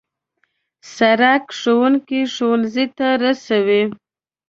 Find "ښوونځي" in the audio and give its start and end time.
2.33-2.85